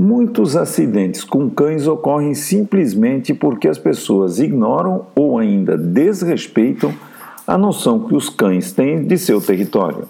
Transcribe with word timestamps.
Muitos 0.00 0.54
acidentes 0.54 1.24
com 1.24 1.50
cães 1.50 1.88
ocorrem 1.88 2.32
simplesmente 2.32 3.34
porque 3.34 3.66
as 3.66 3.78
pessoas 3.78 4.38
ignoram 4.38 5.06
ou 5.12 5.36
ainda 5.36 5.76
desrespeitam 5.76 6.94
a 7.44 7.58
noção 7.58 8.06
que 8.06 8.14
os 8.14 8.28
cães 8.28 8.70
têm 8.70 9.02
de 9.02 9.18
seu 9.18 9.40
território. 9.40 10.04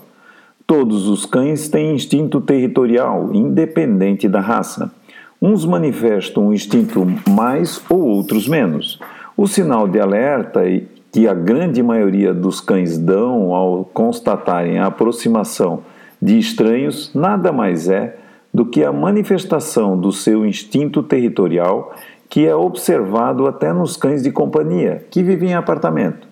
Todos 0.66 1.09
os 1.09 1.24
cães 1.24 1.71
têm 1.71 1.95
instinto 1.95 2.38
territorial, 2.38 3.30
independente 3.32 4.28
da 4.28 4.40
raça. 4.40 4.92
Uns 5.40 5.64
manifestam 5.64 6.48
um 6.48 6.52
instinto 6.52 7.06
mais 7.26 7.82
ou 7.88 8.00
outros 8.00 8.46
menos. 8.46 9.00
O 9.34 9.46
sinal 9.46 9.88
de 9.88 9.98
alerta 9.98 10.64
que 11.10 11.26
a 11.26 11.32
grande 11.32 11.82
maioria 11.82 12.34
dos 12.34 12.60
cães 12.60 12.98
dão 12.98 13.54
ao 13.54 13.86
constatarem 13.86 14.78
a 14.78 14.88
aproximação 14.88 15.80
de 16.20 16.38
estranhos 16.38 17.10
nada 17.14 17.50
mais 17.50 17.88
é 17.88 18.18
do 18.52 18.65
que 18.65 18.83
a 18.83 18.92
manifestação 18.92 19.98
do 19.98 20.12
seu 20.12 20.45
instinto 20.47 21.02
territorial, 21.02 21.95
que 22.29 22.47
é 22.47 22.55
observado 22.55 23.47
até 23.47 23.73
nos 23.73 23.97
cães 23.97 24.23
de 24.23 24.30
companhia, 24.30 25.05
que 25.11 25.23
vivem 25.23 25.51
em 25.51 25.55
apartamento. 25.55 26.29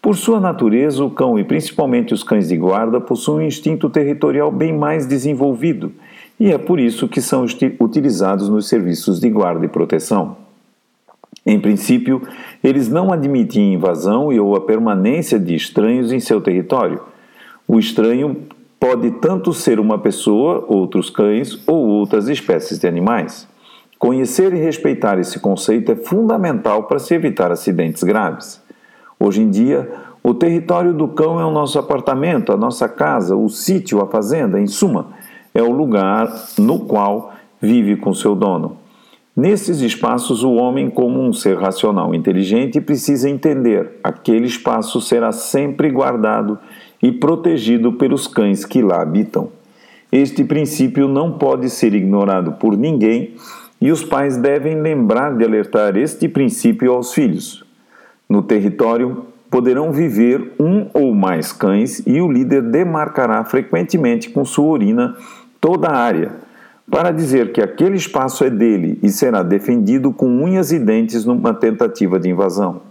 Por 0.00 0.16
sua 0.16 0.38
natureza, 0.38 1.04
o 1.04 1.10
cão 1.10 1.38
e 1.38 1.44
principalmente 1.44 2.14
os 2.14 2.22
cães 2.22 2.48
de 2.48 2.56
guarda 2.56 3.00
possuem 3.00 3.44
um 3.44 3.48
instinto 3.48 3.90
territorial 3.90 4.52
bem 4.52 4.72
mais 4.72 5.06
desenvolvido, 5.06 5.92
e 6.38 6.52
é 6.52 6.58
por 6.58 6.78
isso 6.78 7.08
que 7.08 7.20
são 7.20 7.44
utilizados 7.80 8.48
nos 8.48 8.68
serviços 8.68 9.18
de 9.18 9.28
guarda 9.28 9.64
e 9.64 9.68
proteção. 9.68 10.36
Em 11.44 11.60
princípio, 11.60 12.22
eles 12.62 12.88
não 12.88 13.12
admitem 13.12 13.74
invasão 13.74 14.32
e 14.32 14.40
ou 14.40 14.56
a 14.56 14.60
permanência 14.60 15.38
de 15.38 15.54
estranhos 15.54 16.12
em 16.12 16.18
seu 16.18 16.40
território. 16.40 17.00
O 17.68 17.78
estranho 17.78 18.36
pode 18.78 19.10
tanto 19.12 19.52
ser 19.52 19.80
uma 19.80 19.98
pessoa, 19.98 20.64
outros 20.68 21.10
cães 21.10 21.58
ou 21.66 21.86
outras 21.86 22.28
espécies 22.28 22.78
de 22.78 22.86
animais. 22.86 23.48
Conhecer 23.98 24.52
e 24.52 24.58
respeitar 24.58 25.18
esse 25.18 25.40
conceito 25.40 25.90
é 25.90 25.96
fundamental 25.96 26.84
para 26.84 26.98
se 26.98 27.14
evitar 27.14 27.50
acidentes 27.50 28.02
graves. 28.02 28.60
Hoje 29.18 29.40
em 29.40 29.48
dia, 29.48 29.90
o 30.22 30.34
território 30.34 30.92
do 30.92 31.08
cão 31.08 31.40
é 31.40 31.44
o 31.44 31.50
nosso 31.50 31.78
apartamento, 31.78 32.52
a 32.52 32.56
nossa 32.56 32.88
casa, 32.88 33.34
o 33.34 33.48
sítio, 33.48 34.02
a 34.02 34.06
fazenda, 34.06 34.60
em 34.60 34.66
suma, 34.66 35.08
é 35.54 35.62
o 35.62 35.70
lugar 35.70 36.30
no 36.58 36.80
qual 36.80 37.32
vive 37.60 37.96
com 37.96 38.12
seu 38.12 38.34
dono. 38.34 38.76
Nesses 39.34 39.80
espaços, 39.80 40.42
o 40.42 40.52
homem, 40.54 40.90
como 40.90 41.20
um 41.20 41.32
ser 41.32 41.58
racional 41.58 42.14
e 42.14 42.18
inteligente, 42.18 42.80
precisa 42.80 43.28
entender: 43.28 44.00
aquele 44.02 44.46
espaço 44.46 45.00
será 45.00 45.30
sempre 45.30 45.90
guardado 45.90 46.58
e 47.02 47.12
protegido 47.12 47.92
pelos 47.92 48.26
cães 48.26 48.64
que 48.64 48.82
lá 48.82 49.02
habitam. 49.02 49.50
Este 50.10 50.44
princípio 50.44 51.08
não 51.08 51.32
pode 51.32 51.68
ser 51.68 51.94
ignorado 51.94 52.52
por 52.52 52.76
ninguém 52.76 53.34
e 53.80 53.90
os 53.90 54.02
pais 54.02 54.36
devem 54.36 54.80
lembrar 54.80 55.36
de 55.36 55.44
alertar 55.44 55.96
este 55.96 56.28
princípio 56.28 56.92
aos 56.92 57.12
filhos. 57.12 57.64
No 58.28 58.42
território 58.42 59.26
poderão 59.50 59.92
viver 59.92 60.52
um 60.58 60.86
ou 60.92 61.14
mais 61.14 61.52
cães 61.52 62.02
e 62.06 62.20
o 62.20 62.30
líder 62.30 62.62
demarcará 62.62 63.44
frequentemente 63.44 64.30
com 64.30 64.44
sua 64.44 64.66
urina 64.66 65.16
toda 65.60 65.88
a 65.88 65.96
área, 65.96 66.32
para 66.90 67.10
dizer 67.10 67.52
que 67.52 67.60
aquele 67.60 67.96
espaço 67.96 68.44
é 68.44 68.50
dele 68.50 68.98
e 69.02 69.08
será 69.08 69.42
defendido 69.42 70.12
com 70.12 70.28
unhas 70.28 70.72
e 70.72 70.78
dentes 70.78 71.24
numa 71.24 71.52
tentativa 71.52 72.18
de 72.18 72.30
invasão. 72.30 72.82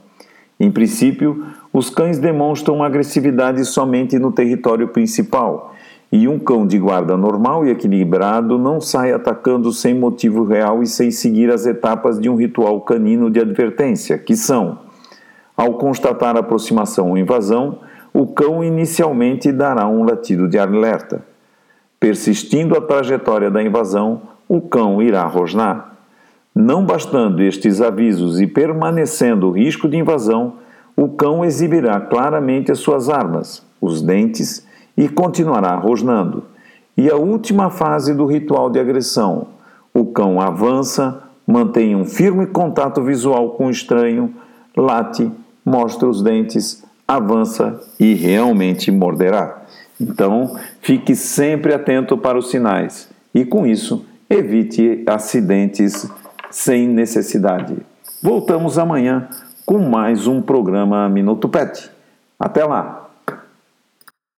Em 0.59 0.72
princípio, 0.72 1.45
os 1.75 1.89
cães 1.89 2.17
demonstram 2.17 2.81
agressividade 2.81 3.65
somente 3.65 4.17
no 4.17 4.31
território 4.31 4.87
principal, 4.87 5.75
e 6.09 6.25
um 6.25 6.39
cão 6.39 6.65
de 6.65 6.79
guarda 6.79 7.17
normal 7.17 7.65
e 7.65 7.69
equilibrado 7.69 8.57
não 8.57 8.79
sai 8.79 9.11
atacando 9.11 9.73
sem 9.73 9.93
motivo 9.93 10.45
real 10.45 10.81
e 10.81 10.87
sem 10.87 11.11
seguir 11.11 11.51
as 11.51 11.65
etapas 11.65 12.17
de 12.17 12.29
um 12.29 12.37
ritual 12.37 12.79
canino 12.79 13.29
de 13.29 13.41
advertência, 13.41 14.17
que 14.17 14.37
são: 14.37 14.79
ao 15.57 15.73
constatar 15.73 16.37
aproximação 16.37 17.09
ou 17.09 17.17
invasão, 17.17 17.80
o 18.14 18.25
cão 18.25 18.64
inicialmente 18.64 19.52
dará 19.52 19.85
um 19.85 20.05
latido 20.05 20.47
de 20.47 20.58
alerta. 20.58 21.25
Persistindo 21.99 22.77
a 22.77 22.81
trajetória 22.81 23.52
da 23.52 23.61
invasão, 23.61 24.21
o 24.47 24.61
cão 24.61 25.02
irá 25.02 25.25
rosnar. 25.25 25.97
Não 26.55 26.85
bastando 26.85 27.43
estes 27.43 27.81
avisos 27.81 28.39
e 28.39 28.47
permanecendo 28.47 29.49
o 29.49 29.52
risco 29.52 29.89
de 29.89 29.97
invasão, 29.97 30.64
o 30.95 31.10
cão 31.10 31.44
exibirá 31.44 32.00
claramente 32.00 32.72
as 32.72 32.80
suas 32.80 33.10
armas, 33.10 33.64
os 33.82 34.02
dentes, 34.02 34.66
e 34.98 35.10
continuará 35.10 35.76
rosnando. 35.76 36.44
E 36.98 37.10
a 37.10 37.16
última 37.16 37.70
fase 37.70 38.14
do 38.14 38.26
ritual 38.26 38.70
de 38.70 38.80
agressão: 38.80 39.48
o 39.94 40.06
cão 40.06 40.39
avança, 40.39 41.23
mantém 41.45 41.95
um 41.95 42.06
firme 42.06 42.48
contato 42.48 43.04
visual 43.04 43.52
com 43.52 43.67
o 43.67 43.72
estranho, 43.72 44.33
late, 44.76 45.30
mostra 45.66 46.08
os 46.08 46.22
dentes, 46.22 46.83
avança 47.08 47.82
e 48.00 48.14
realmente 48.14 48.89
morderá. 48.92 49.64
Então, 50.00 50.58
fique 50.82 51.16
sempre 51.16 51.73
atento 51.73 52.17
para 52.17 52.38
os 52.38 52.50
sinais 52.50 53.10
e, 53.33 53.45
com 53.45 53.66
isso, 53.66 54.06
evite 54.30 55.04
acidentes 55.06 56.10
sem 56.50 56.88
necessidade. 56.88 57.77
Voltamos 58.22 58.77
amanhã 58.77 59.27
com 59.65 59.80
mais 59.80 60.27
um 60.27 60.42
programa 60.42 61.09
Minuto 61.09 61.49
Pet. 61.49 61.89
Até 62.39 62.64
lá! 62.64 63.05